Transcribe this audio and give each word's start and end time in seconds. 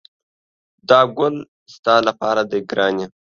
دا 0.89 0.99
ګل 1.17 1.35
ستا 1.73 1.95
لپاره 2.07 2.41
دی 2.51 2.59
ګرانې! 2.69 3.05